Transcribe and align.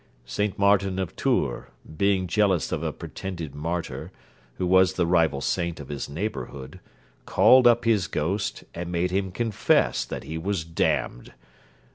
Saint 0.25 0.57
Martin 0.57 0.97
of 0.97 1.15
Tours, 1.15 1.65
being 1.95 2.25
jealous 2.25 2.71
of 2.71 2.81
a 2.81 2.91
pretended 2.91 3.53
martyr, 3.53 4.11
who 4.55 4.65
was 4.65 4.93
the 4.93 5.05
rival 5.05 5.41
saint 5.41 5.79
of 5.79 5.89
his 5.89 6.09
neighbourhood, 6.09 6.79
called 7.27 7.67
up 7.67 7.85
his 7.85 8.07
ghost, 8.07 8.63
and 8.73 8.91
made 8.91 9.11
him 9.11 9.31
confess 9.31 10.03
that 10.03 10.23
he 10.23 10.39
was 10.39 10.65
damned. 10.65 11.33